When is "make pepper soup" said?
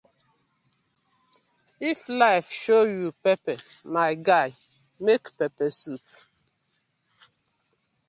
5.05-6.01